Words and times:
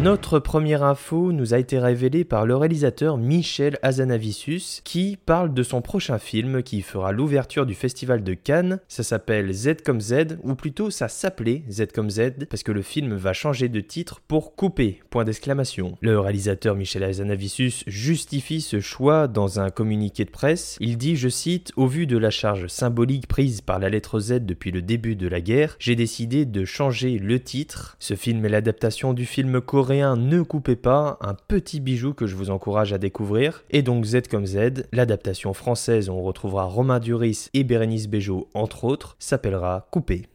Notre 0.00 0.38
première 0.38 0.82
info 0.82 1.32
nous 1.32 1.52
a 1.52 1.58
été 1.58 1.78
révélée 1.78 2.24
par 2.24 2.46
le 2.46 2.56
réalisateur 2.56 3.18
Michel 3.18 3.78
Azanavicius 3.82 4.80
qui 4.84 5.18
parle 5.26 5.52
de 5.52 5.62
son 5.62 5.82
prochain 5.82 6.18
film 6.18 6.62
qui 6.62 6.80
fera 6.80 7.12
l'ouverture 7.12 7.66
du 7.66 7.74
festival 7.74 8.24
de 8.24 8.32
Cannes. 8.32 8.80
Ça 8.88 9.02
s'appelle 9.02 9.52
Z 9.52 9.82
comme 9.84 10.00
Z 10.00 10.38
ou 10.42 10.54
plutôt 10.54 10.90
ça 10.90 11.08
s'appelait 11.08 11.62
Z 11.70 11.88
comme 11.94 12.10
Z 12.10 12.46
parce 12.48 12.62
que 12.62 12.72
le 12.72 12.80
film 12.80 13.14
va 13.14 13.34
changer 13.34 13.68
de 13.68 13.80
titre 13.80 14.22
pour 14.26 14.56
couper. 14.56 15.00
Point 15.10 15.24
d'exclamation. 15.24 15.98
Le 16.00 16.18
réalisateur 16.18 16.74
Michel 16.74 17.04
Azanavicius 17.04 17.84
justifie 17.86 18.62
ce 18.62 18.80
choix 18.80 19.28
dans 19.28 19.60
un 19.60 19.68
communiqué 19.68 20.24
de 20.24 20.30
presse. 20.30 20.78
Il 20.80 20.96
dit, 20.96 21.16
je 21.16 21.28
cite, 21.28 21.70
au 21.76 21.86
vu 21.86 22.06
de 22.06 22.16
la 22.16 22.30
charge 22.30 22.66
symbolique 22.68 23.28
prise 23.28 23.60
par 23.60 23.78
la 23.78 23.90
lettre 23.90 24.18
Z 24.20 24.40
depuis 24.40 24.70
le 24.70 24.80
début 24.80 25.16
de 25.16 25.28
la 25.28 25.42
guerre, 25.42 25.76
j'ai 25.78 25.96
décidé 25.96 26.46
de 26.46 26.64
changer 26.64 27.18
le 27.18 27.38
titre. 27.38 27.96
Ce 27.98 28.14
film 28.14 28.44
est 28.46 28.48
l'adaptation 28.48 29.12
du 29.12 29.26
film 29.26 29.60
ne 29.82 30.42
coupez 30.42 30.76
pas, 30.76 31.18
un 31.20 31.34
petit 31.34 31.80
bijou 31.80 32.14
que 32.14 32.26
je 32.26 32.36
vous 32.36 32.50
encourage 32.50 32.92
à 32.92 32.98
découvrir. 32.98 33.64
Et 33.70 33.82
donc 33.82 34.04
Z 34.04 34.28
comme 34.30 34.46
Z, 34.46 34.86
l'adaptation 34.92 35.52
française 35.54 36.08
où 36.08 36.12
on 36.12 36.22
retrouvera 36.22 36.64
Romain 36.64 37.00
Duris 37.00 37.48
et 37.54 37.64
Bérénice 37.64 38.08
Bejo 38.08 38.48
entre 38.54 38.84
autres, 38.84 39.16
s'appellera 39.18 39.88
Coupé. 39.90 40.26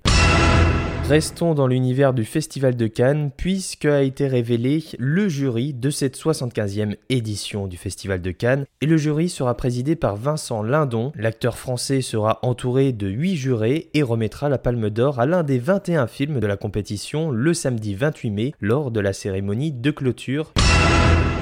Restons 1.07 1.53
dans 1.53 1.67
l'univers 1.67 2.13
du 2.13 2.25
Festival 2.25 2.75
de 2.75 2.87
Cannes 2.87 3.31
puisque 3.37 3.85
a 3.85 4.01
été 4.01 4.27
révélé 4.27 4.83
le 4.99 5.29
jury 5.29 5.73
de 5.73 5.89
cette 5.89 6.17
75e 6.17 6.97
édition 7.07 7.67
du 7.67 7.77
Festival 7.77 8.21
de 8.21 8.31
Cannes 8.31 8.65
et 8.81 8.85
le 8.85 8.97
jury 8.97 9.29
sera 9.29 9.55
présidé 9.55 9.95
par 9.95 10.17
Vincent 10.17 10.63
Lindon. 10.63 11.13
L'acteur 11.15 11.57
français 11.57 12.01
sera 12.01 12.39
entouré 12.41 12.91
de 12.91 13.07
8 13.07 13.37
jurés 13.37 13.89
et 13.93 14.03
remettra 14.03 14.49
la 14.49 14.57
Palme 14.57 14.89
d'Or 14.89 15.21
à 15.21 15.25
l'un 15.25 15.43
des 15.43 15.59
21 15.59 16.07
films 16.07 16.41
de 16.41 16.47
la 16.47 16.57
compétition 16.57 17.31
le 17.31 17.53
samedi 17.53 17.95
28 17.95 18.29
mai 18.29 18.53
lors 18.59 18.91
de 18.91 18.99
la 18.99 19.13
cérémonie 19.13 19.71
de 19.71 19.91
clôture. 19.91 20.51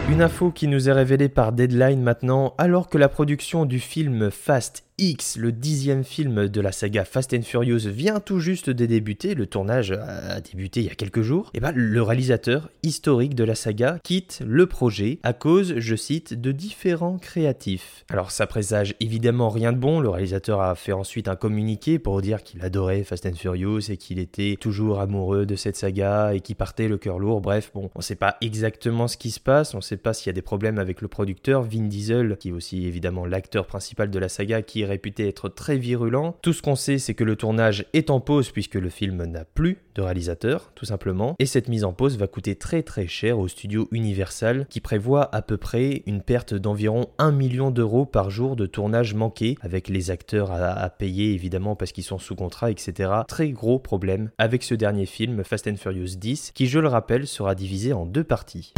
Une 0.07 0.21
info 0.21 0.51
qui 0.51 0.67
nous 0.67 0.87
est 0.87 0.93
révélée 0.93 1.29
par 1.29 1.51
Deadline 1.51 2.03
maintenant, 2.03 2.53
alors 2.59 2.87
que 2.87 2.99
la 2.99 3.09
production 3.09 3.65
du 3.65 3.79
film 3.79 4.29
Fast 4.29 4.83
X, 4.97 5.35
le 5.35 5.51
dixième 5.51 6.05
film 6.05 6.47
de 6.47 6.61
la 6.61 6.71
saga 6.71 7.03
Fast 7.03 7.33
and 7.33 7.41
Furious, 7.41 7.89
vient 7.89 8.21
tout 8.21 8.39
juste 8.39 8.69
de 8.69 8.85
débuter, 8.85 9.35
le 9.35 9.45
tournage 9.45 9.91
a 9.91 10.39
débuté 10.39 10.79
il 10.79 10.85
y 10.85 10.89
a 10.89 10.95
quelques 10.95 11.21
jours, 11.21 11.49
et 11.53 11.57
eh 11.57 11.59
ben, 11.59 11.73
le 11.75 12.01
réalisateur 12.01 12.69
historique 12.81 13.35
de 13.35 13.43
la 13.43 13.55
saga 13.55 13.99
quitte 14.05 14.41
le 14.47 14.67
projet 14.67 15.19
à 15.23 15.33
cause, 15.33 15.73
je 15.79 15.95
cite, 15.97 16.39
de 16.39 16.53
différents 16.53 17.17
créatifs. 17.17 18.05
Alors 18.09 18.31
ça 18.31 18.47
présage 18.47 18.95
évidemment 19.01 19.49
rien 19.49 19.73
de 19.73 19.77
bon, 19.77 19.99
le 19.99 20.07
réalisateur 20.07 20.61
a 20.61 20.75
fait 20.75 20.93
ensuite 20.93 21.27
un 21.27 21.35
communiqué 21.35 21.99
pour 21.99 22.21
dire 22.21 22.41
qu'il 22.41 22.63
adorait 22.63 23.03
Fast 23.03 23.25
and 23.25 23.35
Furious 23.35 23.91
et 23.91 23.97
qu'il 23.97 24.17
était 24.17 24.55
toujours 24.57 25.01
amoureux 25.01 25.45
de 25.45 25.57
cette 25.57 25.75
saga 25.75 26.33
et 26.33 26.39
qu'il 26.39 26.55
partait 26.55 26.87
le 26.87 26.97
cœur 26.97 27.19
lourd, 27.19 27.41
bref, 27.41 27.69
bon, 27.73 27.89
on 27.95 28.01
sait 28.01 28.15
pas 28.15 28.37
exactement 28.39 29.09
ce 29.09 29.17
qui 29.17 29.31
se 29.31 29.41
passe, 29.41 29.75
on 29.75 29.81
sait 29.81 29.97
pas 29.97 30.13
s'il 30.13 30.27
y 30.27 30.29
a 30.29 30.33
des 30.33 30.41
problèmes 30.41 30.79
avec 30.79 31.01
le 31.01 31.09
producteur, 31.09 31.63
Vin 31.63 31.87
Diesel, 31.87 32.37
qui 32.39 32.47
est 32.47 32.53
aussi 32.53 32.85
évidemment 32.85 33.25
l'acteur 33.25 33.67
principal 33.67 34.09
de 34.09 34.19
la 34.19 34.29
saga, 34.29 34.61
qui 34.61 34.84
réputé 34.85 35.27
être 35.27 35.49
très 35.49 35.77
virulent. 35.77 36.37
Tout 36.41 36.53
ce 36.53 36.61
qu'on 36.61 36.75
sait, 36.75 36.97
c'est 36.97 37.13
que 37.13 37.23
le 37.23 37.35
tournage 37.35 37.85
est 37.93 38.09
en 38.09 38.19
pause 38.19 38.51
puisque 38.51 38.75
le 38.75 38.89
film 38.89 39.23
n'a 39.25 39.45
plus 39.45 39.79
de 39.95 40.01
réalisateur, 40.01 40.71
tout 40.75 40.85
simplement. 40.85 41.35
Et 41.39 41.45
cette 41.45 41.67
mise 41.67 41.83
en 41.83 41.93
pause 41.93 42.17
va 42.17 42.27
coûter 42.27 42.55
très 42.55 42.83
très 42.83 43.07
cher 43.07 43.39
au 43.39 43.47
studio 43.47 43.87
Universal 43.91 44.67
qui 44.69 44.81
prévoit 44.81 45.33
à 45.33 45.41
peu 45.41 45.57
près 45.57 46.03
une 46.05 46.21
perte 46.21 46.53
d'environ 46.53 47.07
1 47.17 47.31
million 47.31 47.71
d'euros 47.71 48.05
par 48.05 48.29
jour 48.29 48.55
de 48.55 48.65
tournage 48.65 49.13
manqué, 49.13 49.57
avec 49.61 49.87
les 49.87 50.11
acteurs 50.11 50.51
à, 50.51 50.71
à 50.71 50.89
payer 50.89 51.33
évidemment 51.33 51.75
parce 51.75 51.91
qu'ils 51.91 52.03
sont 52.03 52.19
sous 52.19 52.35
contrat, 52.35 52.71
etc. 52.71 53.11
Très 53.27 53.49
gros 53.49 53.79
problème 53.79 54.29
avec 54.37 54.63
ce 54.63 54.75
dernier 54.75 55.05
film, 55.05 55.43
Fast 55.43 55.67
and 55.67 55.77
Furious 55.77 56.15
10, 56.17 56.51
qui 56.53 56.67
je 56.67 56.79
le 56.79 56.87
rappelle 56.87 57.27
sera 57.27 57.55
divisé 57.55 57.93
en 57.93 58.05
deux 58.05 58.23
parties. 58.23 58.73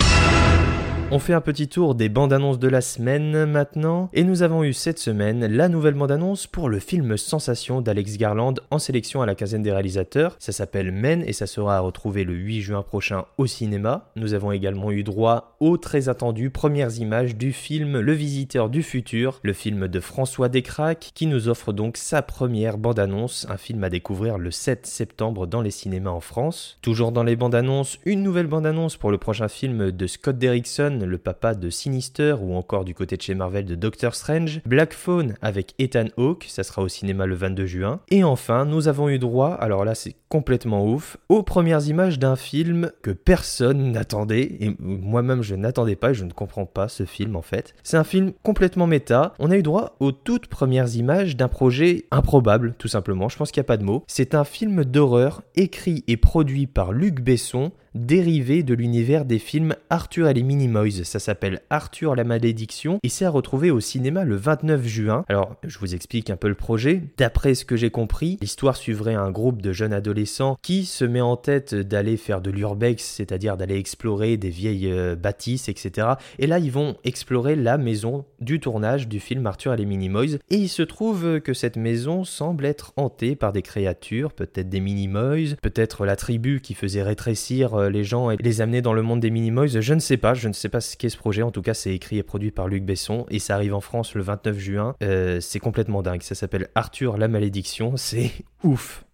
On 1.09 1.19
fait 1.19 1.33
un 1.33 1.39
petit 1.39 1.69
tour 1.69 1.95
des 1.95 2.09
bandes 2.09 2.33
annonces 2.33 2.59
de 2.59 2.67
la 2.67 2.81
semaine 2.81 3.45
maintenant, 3.45 4.09
et 4.11 4.25
nous 4.25 4.43
avons 4.43 4.65
eu 4.65 4.73
cette 4.73 4.99
semaine 4.99 5.45
la 5.45 5.69
nouvelle 5.69 5.93
bande 5.93 6.11
annonce 6.11 6.47
pour 6.47 6.67
le 6.67 6.79
film 6.79 7.15
Sensation 7.15 7.79
d'Alex 7.79 8.17
Garland 8.17 8.55
en 8.71 8.77
sélection 8.77 9.21
à 9.21 9.25
la 9.25 9.33
quinzaine 9.33 9.63
des 9.63 9.71
réalisateurs. 9.71 10.35
Ça 10.37 10.51
s'appelle 10.51 10.91
Men 10.91 11.23
et 11.25 11.31
ça 11.31 11.47
sera 11.47 11.77
à 11.77 11.79
retrouver 11.79 12.25
le 12.25 12.33
8 12.33 12.59
juin 12.59 12.81
prochain 12.81 13.23
au 13.37 13.47
cinéma. 13.47 14.11
Nous 14.17 14.33
avons 14.33 14.51
également 14.51 14.91
eu 14.91 15.03
droit 15.03 15.55
aux 15.59 15.77
très 15.77 16.09
attendues 16.09 16.49
premières 16.49 16.97
images 16.97 17.35
du 17.35 17.51
film 17.51 17.99
Le 17.99 18.13
Visiteur 18.13 18.69
du 18.69 18.83
Futur, 18.83 19.39
le 19.43 19.53
film 19.53 19.87
de 19.87 19.99
François 19.99 20.49
Descraques, 20.49 21.11
qui 21.13 21.25
nous 21.27 21.47
offre 21.47 21.73
donc 21.73 21.97
sa 21.97 22.21
première 22.21 22.77
bande 22.77 22.99
annonce, 22.99 23.47
un 23.49 23.57
film 23.57 23.83
à 23.83 23.89
découvrir 23.89 24.37
le 24.37 24.51
7 24.51 24.85
septembre 24.85 25.47
dans 25.47 25.61
les 25.61 25.71
cinémas 25.71 26.11
en 26.11 26.19
France. 26.19 26.77
Toujours 26.81 27.11
dans 27.11 27.23
les 27.23 27.35
bandes 27.35 27.55
annonces, 27.55 27.99
une 28.05 28.23
nouvelle 28.23 28.47
bande 28.47 28.65
annonce 28.65 28.97
pour 28.97 29.11
le 29.11 29.17
prochain 29.17 29.47
film 29.47 29.91
de 29.91 30.07
Scott 30.07 30.37
Derrickson 30.37 30.99
le 31.05 31.17
papa 31.17 31.55
de 31.55 31.69
Sinister, 31.69 32.35
ou 32.41 32.55
encore 32.55 32.85
du 32.85 32.93
côté 32.93 33.17
de 33.17 33.21
chez 33.21 33.35
Marvel 33.35 33.65
de 33.65 33.75
Doctor 33.75 34.15
Strange, 34.15 34.61
Black 34.65 34.93
Phone 34.93 35.35
avec 35.41 35.73
Ethan 35.79 36.07
Hawke, 36.17 36.45
ça 36.47 36.63
sera 36.63 36.81
au 36.81 36.87
cinéma 36.87 37.25
le 37.25 37.35
22 37.35 37.65
juin, 37.65 37.99
et 38.09 38.23
enfin 38.23 38.65
nous 38.65 38.87
avons 38.87 39.09
eu 39.09 39.19
droit, 39.19 39.51
alors 39.51 39.85
là 39.85 39.95
c'est 39.95 40.15
complètement 40.29 40.85
ouf, 40.85 41.17
aux 41.29 41.43
premières 41.43 41.87
images 41.87 42.19
d'un 42.19 42.35
film 42.35 42.91
que 43.01 43.11
personne 43.11 43.91
n'attendait, 43.91 44.57
et 44.59 44.75
moi-même 44.79 45.41
je 45.47 45.55
n'attendais 45.55 45.95
pas, 45.95 46.11
et 46.11 46.13
je 46.13 46.25
ne 46.25 46.31
comprends 46.31 46.65
pas 46.65 46.87
ce 46.87 47.05
film 47.05 47.35
en 47.35 47.41
fait. 47.41 47.73
C'est 47.83 47.97
un 47.97 48.03
film 48.03 48.33
complètement 48.43 48.87
méta, 48.87 49.33
on 49.39 49.51
a 49.51 49.57
eu 49.57 49.63
droit 49.63 49.95
aux 49.99 50.11
toutes 50.11 50.47
premières 50.47 50.95
images 50.95 51.35
d'un 51.35 51.47
projet 51.47 52.05
improbable, 52.11 52.75
tout 52.77 52.87
simplement, 52.87 53.29
je 53.29 53.37
pense 53.37 53.51
qu'il 53.51 53.61
n'y 53.61 53.65
a 53.65 53.71
pas 53.71 53.77
de 53.77 53.83
mots. 53.83 54.03
C'est 54.07 54.35
un 54.35 54.43
film 54.43 54.83
d'horreur 54.83 55.41
écrit 55.55 56.03
et 56.07 56.17
produit 56.17 56.67
par 56.67 56.91
Luc 56.91 57.21
Besson, 57.21 57.71
dérivé 57.97 58.63
de 58.63 58.73
l'univers 58.73 59.25
des 59.25 59.39
films 59.39 59.75
Arthur 59.89 60.27
et 60.27 60.33
les 60.33 60.43
Minimoys. 60.43 61.03
Ça 61.03 61.19
s'appelle 61.19 61.61
Arthur 61.69 62.15
la 62.15 62.23
malédiction 62.23 62.99
et 63.03 63.09
c'est 63.09 63.25
à 63.25 63.29
retrouver 63.29 63.71
au 63.71 63.79
cinéma 63.79 64.23
le 64.23 64.35
29 64.35 64.85
juin. 64.85 65.25
Alors, 65.27 65.55
je 65.63 65.79
vous 65.79 65.95
explique 65.95 66.29
un 66.29 66.37
peu 66.37 66.47
le 66.47 66.55
projet. 66.55 67.01
D'après 67.17 67.55
ce 67.55 67.65
que 67.65 67.75
j'ai 67.75 67.89
compris, 67.89 68.37
l'histoire 68.41 68.75
suivrait 68.75 69.15
un 69.15 69.31
groupe 69.31 69.61
de 69.61 69.73
jeunes 69.73 69.93
adolescents 69.93 70.57
qui 70.61 70.85
se 70.85 71.05
met 71.05 71.21
en 71.21 71.35
tête 71.35 71.75
d'aller 71.75 72.17
faire 72.17 72.41
de 72.41 72.51
l'urbex, 72.51 73.03
c'est-à-dire 73.03 73.57
d'aller 73.57 73.77
explorer 73.77 74.37
des 74.37 74.49
vieilles 74.49 74.91
euh, 74.91 75.15
bâtisses, 75.15 75.69
etc. 75.69 76.07
Et 76.39 76.47
là, 76.47 76.59
ils 76.59 76.71
vont 76.71 76.95
explorer 77.03 77.55
la 77.55 77.77
maison 77.77 78.25
du 78.39 78.59
tournage 78.59 79.07
du 79.07 79.19
film 79.19 79.45
Arthur 79.45 79.73
et 79.73 79.77
les 79.77 79.85
Minimoys. 79.85 80.37
Et 80.49 80.55
il 80.55 80.69
se 80.69 80.83
trouve 80.83 81.39
que 81.41 81.53
cette 81.53 81.77
maison 81.77 82.23
semble 82.23 82.65
être 82.65 82.93
hantée 82.97 83.35
par 83.35 83.53
des 83.53 83.61
créatures, 83.61 84.31
peut-être 84.33 84.69
des 84.69 84.79
Minimoys, 84.79 85.55
peut-être 85.61 86.05
la 86.05 86.15
tribu 86.15 86.61
qui 86.61 86.73
faisait 86.73 87.03
rétrécir 87.03 87.86
euh, 87.87 87.89
les 87.89 88.03
gens 88.03 88.31
et 88.31 88.37
les 88.37 88.61
amener 88.61 88.81
dans 88.81 88.93
le 88.93 89.01
monde 89.01 89.19
des 89.19 89.29
Minimoys. 89.29 89.81
Je 89.81 89.93
ne 89.93 89.99
sais 89.99 90.17
pas, 90.17 90.33
je 90.33 90.47
ne 90.47 90.53
sais 90.53 90.69
pas 90.69 90.81
ce 90.81 90.95
qu'est 90.95 91.09
ce 91.09 91.17
projet. 91.17 91.41
En 91.41 91.51
tout 91.51 91.61
cas, 91.61 91.73
c'est 91.73 91.93
écrit 91.93 92.17
et 92.17 92.23
produit 92.23 92.51
par 92.51 92.67
Luc 92.67 92.83
Besson 92.83 93.25
et 93.29 93.39
ça 93.39 93.55
arrive 93.55 93.73
en 93.73 93.81
France 93.81 94.15
le 94.15 94.21
29 94.21 94.57
juin. 94.57 94.95
Euh, 95.01 95.39
c'est 95.39 95.59
complètement 95.59 96.01
dingue. 96.01 96.21
Ça 96.21 96.35
s'appelle 96.35 96.69
Arthur 96.75 97.17
la 97.17 97.27
malédiction. 97.27 97.97
C'est 97.97 98.31
ouf. 98.63 99.06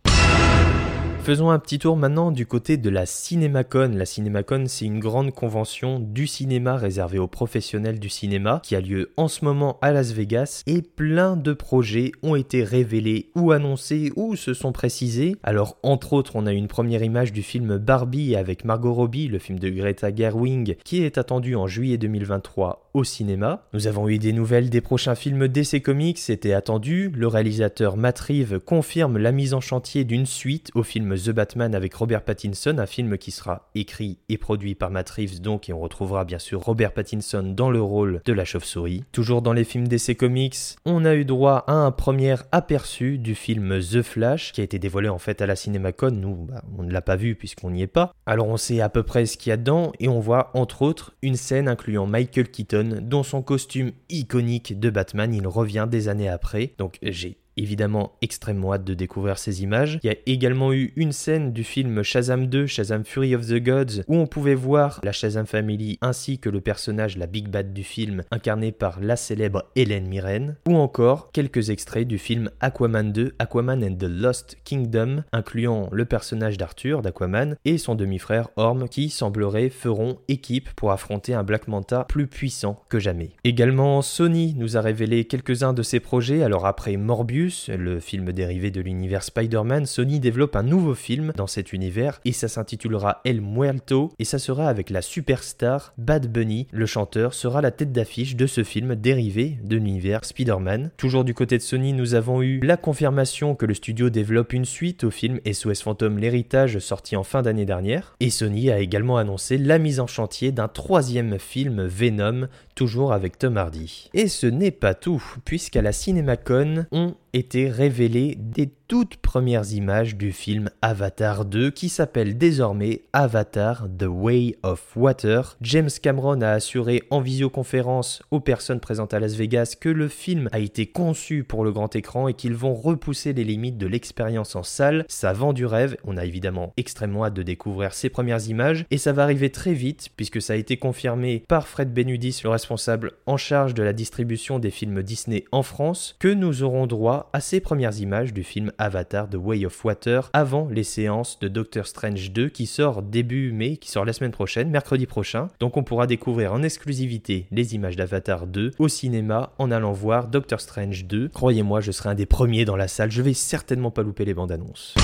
Faisons 1.23 1.51
un 1.51 1.59
petit 1.59 1.79
tour 1.79 1.95
maintenant 1.95 2.31
du 2.31 2.45
côté 2.45 2.75
de 2.75 2.89
la 2.89 3.05
Cinémacon. 3.05 3.93
La 3.95 4.05
Cinémacon, 4.05 4.65
c'est 4.67 4.83
une 4.83 4.99
grande 4.99 5.31
convention 5.31 5.99
du 5.99 6.27
cinéma 6.27 6.75
réservée 6.75 7.17
aux 7.17 7.29
professionnels 7.29 7.97
du 7.97 8.09
cinéma 8.09 8.59
qui 8.61 8.75
a 8.75 8.81
lieu 8.81 9.13
en 9.15 9.29
ce 9.29 9.45
moment 9.45 9.77
à 9.81 9.93
Las 9.93 10.11
Vegas 10.11 10.63
et 10.67 10.81
plein 10.81 11.37
de 11.37 11.53
projets 11.53 12.11
ont 12.23 12.35
été 12.35 12.65
révélés 12.65 13.31
ou 13.35 13.53
annoncés 13.53 14.11
ou 14.17 14.35
se 14.35 14.53
sont 14.53 14.73
précisés. 14.73 15.37
Alors, 15.43 15.77
entre 15.81 16.11
autres, 16.11 16.35
on 16.35 16.45
a 16.45 16.51
une 16.51 16.67
première 16.67 17.03
image 17.03 17.31
du 17.31 17.41
film 17.41 17.77
Barbie 17.77 18.35
avec 18.35 18.65
Margot 18.65 18.93
Robbie, 18.93 19.29
le 19.29 19.39
film 19.39 19.59
de 19.59 19.69
Greta 19.69 20.13
Gerwig, 20.13 20.77
qui 20.83 21.03
est 21.03 21.17
attendu 21.17 21.55
en 21.55 21.67
juillet 21.67 21.97
2023 21.97 22.89
au 22.93 23.05
cinéma. 23.05 23.65
Nous 23.71 23.87
avons 23.87 24.09
eu 24.09 24.19
des 24.19 24.33
nouvelles 24.33 24.69
des 24.69 24.81
prochains 24.81 25.15
films 25.15 25.47
DC 25.47 25.81
Comics, 25.81 26.19
c'était 26.19 26.53
attendu. 26.53 27.09
Le 27.15 27.27
réalisateur 27.27 27.95
Matt 27.95 28.21
confirme 28.65 29.17
la 29.17 29.31
mise 29.31 29.53
en 29.53 29.61
chantier 29.61 30.03
d'une 30.03 30.25
suite 30.25 30.69
au 30.75 30.83
film 30.83 31.12
The 31.15 31.29
Batman 31.29 31.75
avec 31.75 31.93
Robert 31.93 32.23
Pattinson, 32.23 32.77
un 32.77 32.85
film 32.85 33.17
qui 33.17 33.31
sera 33.31 33.69
écrit 33.75 34.17
et 34.29 34.37
produit 34.37 34.75
par 34.75 34.91
Matt 34.91 35.09
Reeves 35.09 35.41
donc, 35.41 35.69
et 35.69 35.73
on 35.73 35.79
retrouvera 35.79 36.25
bien 36.25 36.39
sûr 36.39 36.61
Robert 36.61 36.93
Pattinson 36.93 37.43
dans 37.55 37.69
le 37.69 37.81
rôle 37.81 38.21
de 38.25 38.33
la 38.33 38.45
chauve-souris. 38.45 39.03
Toujours 39.11 39.41
dans 39.41 39.53
les 39.53 39.63
films 39.63 39.87
d'essai 39.87 40.15
comics, 40.15 40.55
on 40.85 41.05
a 41.05 41.15
eu 41.15 41.25
droit 41.25 41.63
à 41.67 41.73
un 41.73 41.91
premier 41.91 42.35
aperçu 42.51 43.17
du 43.17 43.35
film 43.35 43.79
The 43.79 44.01
Flash 44.01 44.51
qui 44.51 44.61
a 44.61 44.63
été 44.63 44.79
dévoilé 44.79 45.09
en 45.09 45.19
fait 45.19 45.41
à 45.41 45.45
la 45.45 45.55
CinemaCon. 45.55 46.11
Nous, 46.11 46.35
bah, 46.35 46.63
on 46.77 46.83
ne 46.83 46.91
l'a 46.91 47.01
pas 47.01 47.15
vu 47.15 47.35
puisqu'on 47.35 47.71
n'y 47.71 47.81
est 47.81 47.87
pas. 47.87 48.13
Alors 48.25 48.47
on 48.47 48.57
sait 48.57 48.81
à 48.81 48.89
peu 48.89 49.03
près 49.03 49.25
ce 49.25 49.37
qu'il 49.37 49.49
y 49.49 49.53
a 49.53 49.57
dedans 49.57 49.91
et 49.99 50.07
on 50.07 50.19
voit 50.19 50.51
entre 50.53 50.81
autres 50.81 51.13
une 51.21 51.35
scène 51.35 51.67
incluant 51.67 52.05
Michael 52.05 52.49
Keaton 52.49 52.99
dont 53.01 53.23
son 53.23 53.41
costume 53.41 53.91
iconique 54.09 54.79
de 54.79 54.89
Batman, 54.89 55.33
il 55.33 55.47
revient 55.47 55.87
des 55.89 56.07
années 56.07 56.29
après. 56.29 56.73
Donc 56.77 56.97
j'ai 57.01 57.37
évidemment 57.57 58.13
extrêmement 58.21 58.73
hâte 58.73 58.83
de 58.83 58.93
découvrir 58.93 59.37
ces 59.37 59.63
images. 59.63 59.99
Il 60.03 60.07
y 60.07 60.13
a 60.13 60.17
également 60.25 60.73
eu 60.73 60.93
une 60.95 61.11
scène 61.11 61.53
du 61.53 61.63
film 61.63 62.03
Shazam 62.03 62.47
2, 62.47 62.67
Shazam 62.67 63.03
Fury 63.03 63.35
of 63.35 63.47
the 63.47 63.61
Gods, 63.61 64.03
où 64.07 64.15
on 64.15 64.27
pouvait 64.27 64.55
voir 64.55 64.99
la 65.03 65.11
Shazam 65.11 65.45
Family 65.45 65.97
ainsi 66.01 66.39
que 66.39 66.49
le 66.49 66.61
personnage, 66.61 67.17
la 67.17 67.27
Big 67.27 67.49
Bad 67.49 67.73
du 67.73 67.83
film, 67.83 68.23
incarné 68.31 68.71
par 68.71 68.99
la 68.99 69.15
célèbre 69.15 69.65
Hélène 69.75 70.07
Mirren, 70.07 70.55
ou 70.67 70.75
encore 70.75 71.31
quelques 71.31 71.69
extraits 71.69 72.07
du 72.07 72.17
film 72.17 72.49
Aquaman 72.59 73.11
2, 73.11 73.33
Aquaman 73.39 73.83
and 73.83 73.95
the 73.95 74.03
Lost 74.03 74.57
Kingdom, 74.63 75.23
incluant 75.31 75.89
le 75.91 76.05
personnage 76.05 76.57
d'Arthur 76.57 77.01
d'Aquaman 77.01 77.55
et 77.65 77.77
son 77.77 77.95
demi-frère 77.95 78.49
Orm 78.55 78.87
qui 78.89 79.09
semblerait 79.09 79.69
feront 79.69 80.19
équipe 80.27 80.69
pour 80.75 80.91
affronter 80.91 81.33
un 81.33 81.43
Black 81.43 81.67
Manta 81.67 82.05
plus 82.09 82.27
puissant 82.27 82.81
que 82.89 82.99
jamais. 82.99 83.31
Également, 83.43 84.01
Sony 84.01 84.55
nous 84.57 84.77
a 84.77 84.81
révélé 84.81 85.25
quelques-uns 85.25 85.73
de 85.73 85.83
ses 85.83 85.99
projets, 85.99 86.43
alors 86.43 86.65
après 86.65 86.97
Morbius, 86.97 87.42
le 87.69 87.99
film 87.99 88.31
dérivé 88.31 88.71
de 88.71 88.81
l'univers 88.81 89.23
Spider-Man, 89.23 89.85
Sony 89.85 90.19
développe 90.19 90.55
un 90.55 90.63
nouveau 90.63 90.93
film 90.95 91.33
dans 91.35 91.47
cet 91.47 91.73
univers 91.73 92.19
et 92.25 92.31
ça 92.31 92.47
s'intitulera 92.47 93.21
El 93.25 93.41
Muerto 93.41 94.11
et 94.19 94.25
ça 94.25 94.39
sera 94.39 94.67
avec 94.67 94.89
la 94.89 95.01
superstar 95.01 95.93
Bad 95.97 96.31
Bunny. 96.31 96.67
Le 96.71 96.85
chanteur 96.85 97.33
sera 97.33 97.61
la 97.61 97.71
tête 97.71 97.91
d'affiche 97.91 98.35
de 98.35 98.47
ce 98.47 98.63
film 98.63 98.95
dérivé 98.95 99.57
de 99.63 99.75
l'univers 99.75 100.25
Spider-Man. 100.25 100.91
Toujours 100.97 101.23
du 101.23 101.33
côté 101.33 101.57
de 101.57 101.63
Sony, 101.63 101.93
nous 101.93 102.15
avons 102.15 102.41
eu 102.41 102.59
la 102.61 102.77
confirmation 102.77 103.55
que 103.55 103.65
le 103.65 103.73
studio 103.73 104.09
développe 104.09 104.53
une 104.53 104.65
suite 104.65 105.03
au 105.03 105.11
film 105.11 105.39
SOS 105.51 105.81
Phantom 105.81 106.17
l'héritage 106.17 106.79
sorti 106.79 107.15
en 107.15 107.23
fin 107.23 107.41
d'année 107.41 107.65
dernière 107.65 108.15
et 108.19 108.29
Sony 108.29 108.71
a 108.71 108.79
également 108.79 109.17
annoncé 109.17 109.57
la 109.57 109.77
mise 109.77 109.99
en 109.99 110.07
chantier 110.07 110.51
d'un 110.51 110.67
troisième 110.67 111.39
film 111.39 111.85
Venom 111.85 112.47
toujours 112.75 113.13
avec 113.13 113.37
Tom 113.37 113.57
Hardy. 113.57 114.09
Et 114.13 114.27
ce 114.27 114.47
n'est 114.47 114.71
pas 114.71 114.93
tout, 114.93 115.23
puisqu'à 115.45 115.81
la 115.81 115.91
CinemaCon, 115.91 116.85
on 116.91 117.15
été 117.33 117.67
révélées 117.67 118.35
des 118.37 118.69
toutes 118.87 119.17
premières 119.17 119.73
images 119.73 120.15
du 120.17 120.31
film 120.31 120.69
Avatar 120.83 121.45
2 121.45 121.71
qui 121.71 121.89
s'appelle 121.89 122.37
désormais 122.37 123.01
Avatar 123.11 123.87
The 123.97 124.05
Way 124.07 124.57
of 124.61 124.95
Water. 124.95 125.57
James 125.61 125.89
Cameron 125.99 126.41
a 126.41 126.51
assuré 126.51 127.01
en 127.09 127.19
visioconférence 127.19 128.21
aux 128.29 128.39
personnes 128.39 128.79
présentes 128.79 129.15
à 129.15 129.19
Las 129.19 129.33
Vegas 129.33 129.75
que 129.81 129.89
le 129.89 130.07
film 130.07 130.47
a 130.51 130.59
été 130.59 130.85
conçu 130.85 131.43
pour 131.43 131.63
le 131.63 131.71
grand 131.71 131.95
écran 131.95 132.27
et 132.27 132.35
qu'ils 132.35 132.53
vont 132.53 132.75
repousser 132.75 133.33
les 133.33 133.43
limites 133.43 133.79
de 133.79 133.87
l'expérience 133.87 134.55
en 134.55 134.61
salle. 134.61 135.03
Ça 135.09 135.33
vend 135.33 135.53
du 135.53 135.65
rêve, 135.65 135.97
on 136.03 136.17
a 136.17 136.25
évidemment 136.25 136.71
extrêmement 136.77 137.25
hâte 137.25 137.33
de 137.33 137.41
découvrir 137.41 137.95
ces 137.95 138.09
premières 138.09 138.47
images 138.47 138.85
et 138.91 138.99
ça 138.99 139.11
va 139.11 139.23
arriver 139.23 139.49
très 139.49 139.73
vite 139.73 140.09
puisque 140.15 140.39
ça 140.39 140.53
a 140.53 140.57
été 140.57 140.77
confirmé 140.77 141.43
par 141.47 141.67
Fred 141.67 141.91
Benudis, 141.91 142.41
le 142.43 142.51
responsable 142.51 143.13
en 143.25 143.37
charge 143.37 143.73
de 143.73 143.81
la 143.81 143.93
distribution 143.93 144.59
des 144.59 144.69
films 144.69 145.01
Disney 145.01 145.45
en 145.51 145.63
France, 145.63 146.15
que 146.19 146.27
nous 146.27 146.61
aurons 146.61 146.85
droit 146.85 147.22
à 147.31 147.39
ces 147.39 147.59
premières 147.59 147.99
images 147.99 148.33
du 148.33 148.43
film 148.43 148.71
Avatar 148.77 149.29
The 149.29 149.35
Way 149.35 149.65
of 149.65 149.85
Water 149.85 150.29
avant 150.33 150.67
les 150.69 150.83
séances 150.83 151.39
de 151.39 151.47
Doctor 151.47 151.87
Strange 151.87 152.31
2 152.31 152.49
qui 152.49 152.65
sort 152.65 153.01
début 153.01 153.51
mai, 153.51 153.77
qui 153.77 153.89
sort 153.89 154.05
la 154.05 154.13
semaine 154.13 154.31
prochaine, 154.31 154.69
mercredi 154.69 155.05
prochain. 155.05 155.47
Donc 155.59 155.77
on 155.77 155.83
pourra 155.83 156.07
découvrir 156.07 156.53
en 156.53 156.63
exclusivité 156.63 157.47
les 157.51 157.75
images 157.75 157.95
d'Avatar 157.95 158.47
2 158.47 158.71
au 158.79 158.87
cinéma 158.87 159.53
en 159.57 159.71
allant 159.71 159.93
voir 159.93 160.27
Doctor 160.27 160.59
Strange 160.59 161.05
2. 161.05 161.29
Croyez-moi, 161.29 161.81
je 161.81 161.91
serai 161.91 162.09
un 162.09 162.15
des 162.15 162.25
premiers 162.25 162.65
dans 162.65 162.75
la 162.75 162.87
salle, 162.87 163.11
je 163.11 163.21
vais 163.21 163.33
certainement 163.33 163.91
pas 163.91 164.03
louper 164.03 164.25
les 164.25 164.33
bandes 164.33 164.51
annonces. 164.51 164.95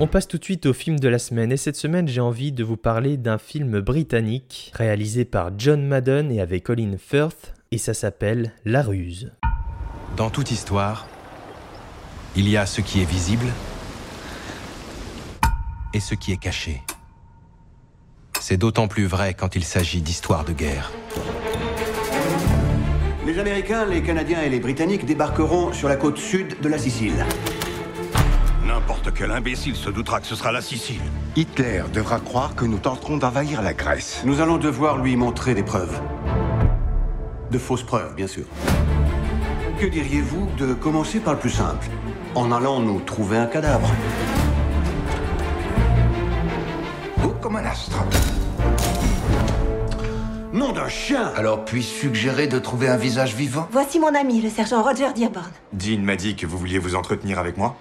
On 0.00 0.06
passe 0.06 0.26
tout 0.26 0.38
de 0.38 0.44
suite 0.44 0.66
au 0.66 0.72
film 0.72 0.98
de 0.98 1.08
la 1.08 1.18
semaine 1.18 1.52
et 1.52 1.56
cette 1.56 1.76
semaine 1.76 2.08
j'ai 2.08 2.20
envie 2.20 2.50
de 2.50 2.64
vous 2.64 2.76
parler 2.76 3.16
d'un 3.16 3.38
film 3.38 3.80
britannique 3.80 4.72
réalisé 4.74 5.24
par 5.24 5.52
John 5.56 5.86
Madden 5.86 6.32
et 6.32 6.40
avec 6.40 6.64
Colin 6.64 6.96
Firth 6.98 7.54
et 7.70 7.78
ça 7.78 7.94
s'appelle 7.94 8.52
La 8.64 8.82
Ruse. 8.82 9.30
Dans 10.16 10.28
toute 10.28 10.50
histoire, 10.50 11.06
il 12.36 12.46
y 12.46 12.58
a 12.58 12.66
ce 12.66 12.82
qui 12.82 13.00
est 13.00 13.06
visible 13.06 13.46
et 15.94 16.00
ce 16.00 16.14
qui 16.14 16.32
est 16.32 16.36
caché. 16.36 16.82
C'est 18.38 18.58
d'autant 18.58 18.88
plus 18.88 19.06
vrai 19.06 19.32
quand 19.32 19.56
il 19.56 19.64
s'agit 19.64 20.02
d'histoires 20.02 20.44
de 20.44 20.52
guerre. 20.52 20.90
Les 23.24 23.38
Américains, 23.38 23.86
les 23.86 24.02
Canadiens 24.02 24.42
et 24.42 24.50
les 24.50 24.60
Britanniques 24.60 25.06
débarqueront 25.06 25.72
sur 25.72 25.88
la 25.88 25.96
côte 25.96 26.18
sud 26.18 26.60
de 26.60 26.68
la 26.68 26.76
Sicile. 26.76 27.24
N'importe 28.66 29.14
quel 29.14 29.30
imbécile 29.30 29.76
se 29.76 29.88
doutera 29.88 30.20
que 30.20 30.26
ce 30.26 30.34
sera 30.34 30.52
la 30.52 30.60
Sicile. 30.60 31.00
Hitler 31.36 31.84
devra 31.90 32.20
croire 32.20 32.54
que 32.54 32.66
nous 32.66 32.78
tenterons 32.78 33.16
d'envahir 33.16 33.62
la 33.62 33.72
Grèce. 33.72 34.22
Nous 34.26 34.40
allons 34.40 34.58
devoir 34.58 34.98
lui 34.98 35.16
montrer 35.16 35.54
des 35.54 35.62
preuves. 35.62 35.98
De 37.50 37.58
fausses 37.58 37.84
preuves, 37.84 38.14
bien 38.14 38.26
sûr. 38.26 38.44
Que 39.82 39.88
diriez-vous 39.88 40.46
de 40.58 40.74
commencer 40.74 41.18
par 41.18 41.34
le 41.34 41.40
plus 41.40 41.50
simple 41.50 41.88
En 42.36 42.52
allant 42.52 42.78
nous 42.78 43.00
trouver 43.00 43.36
un 43.36 43.46
cadavre? 43.46 43.90
Beau 47.20 47.34
comme 47.40 47.56
un 47.56 47.64
astre. 47.64 47.98
Nom 50.52 50.70
d'un 50.70 50.88
chien 50.88 51.32
Alors 51.34 51.64
puis-je 51.64 51.88
suggérer 51.88 52.46
de 52.46 52.60
trouver 52.60 52.86
un 52.86 52.96
visage 52.96 53.34
vivant? 53.34 53.66
Voici 53.72 53.98
mon 53.98 54.14
ami, 54.14 54.40
le 54.40 54.50
sergent 54.50 54.84
Roger 54.84 55.08
Dearborn. 55.16 55.50
Dean 55.72 55.98
m'a 55.98 56.14
dit 56.14 56.36
que 56.36 56.46
vous 56.46 56.58
vouliez 56.58 56.78
vous 56.78 56.94
entretenir 56.94 57.40
avec 57.40 57.56
moi. 57.56 57.76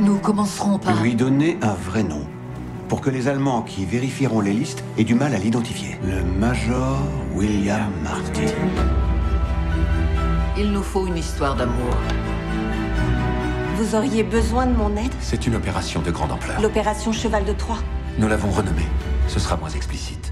Nous 0.00 0.18
commencerons 0.18 0.80
par... 0.80 1.00
Lui 1.00 1.14
donner 1.14 1.56
un 1.62 1.74
vrai 1.74 2.02
nom. 2.02 2.26
Pour 2.88 3.02
que 3.02 3.10
les 3.10 3.28
Allemands 3.28 3.60
qui 3.62 3.84
vérifieront 3.84 4.40
les 4.40 4.54
listes 4.54 4.82
aient 4.96 5.04
du 5.04 5.14
mal 5.14 5.34
à 5.34 5.38
l'identifier. 5.38 5.98
Le 6.02 6.24
Major 6.24 6.98
William 7.34 7.92
Marty. 8.02 8.54
Il 10.56 10.72
nous 10.72 10.82
faut 10.82 11.06
une 11.06 11.18
histoire 11.18 11.54
d'amour. 11.54 11.94
Vous 13.76 13.94
auriez 13.94 14.22
besoin 14.22 14.66
de 14.66 14.74
mon 14.74 14.96
aide? 14.96 15.12
C'est 15.20 15.46
une 15.46 15.54
opération 15.54 16.00
de 16.00 16.10
grande 16.10 16.32
ampleur. 16.32 16.60
L'opération 16.62 17.12
Cheval 17.12 17.44
de 17.44 17.52
Troie. 17.52 17.78
Nous 18.18 18.26
l'avons 18.26 18.50
renommée. 18.50 18.88
Ce 19.28 19.38
sera 19.38 19.58
moins 19.58 19.68
explicite. 19.68 20.27